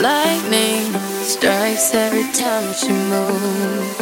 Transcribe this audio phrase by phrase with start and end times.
[0.00, 0.92] lightning
[1.22, 4.00] strikes every time she moves.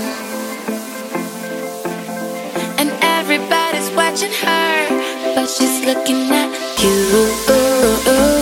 [2.81, 6.51] And everybody's watching her, but she's looking at
[6.83, 8.34] you.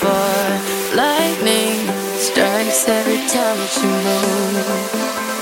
[0.00, 0.96] For.
[0.96, 1.86] Lightning
[2.16, 5.39] strikes every time that you move.